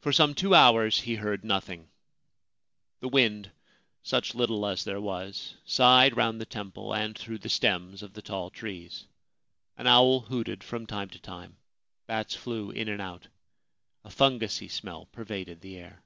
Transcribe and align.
For 0.00 0.12
some 0.12 0.34
two 0.34 0.54
hours 0.54 1.00
he 1.00 1.14
heard 1.14 1.42
nothing. 1.42 1.88
The 3.00 3.08
wind— 3.08 3.50
such 4.12 4.34
little 4.34 4.66
as 4.66 4.84
there 4.84 5.00
was— 5.00 5.54
sighed 5.64 6.18
round 6.18 6.38
the 6.38 6.44
temple 6.44 6.94
and 6.94 7.16
through 7.16 7.38
the 7.38 7.48
stems 7.48 8.02
of 8.02 8.12
the 8.12 8.20
tall 8.20 8.50
trees. 8.50 9.06
An 9.78 9.86
owl 9.86 10.20
hooted 10.20 10.62
from 10.62 10.86
time 10.86 11.08
to 11.08 11.18
time. 11.18 11.56
Bats 12.06 12.34
flew 12.36 12.70
in 12.72 12.90
and 12.90 13.00
out. 13.00 13.28
A 14.04 14.10
fungusy 14.10 14.68
smell 14.70 15.06
pervaded 15.06 15.62
the 15.62 15.78
air. 15.78 16.02